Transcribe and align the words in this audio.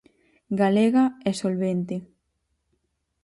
"Galega 0.61 1.03
e 1.29 1.31
solvente". 1.41 1.95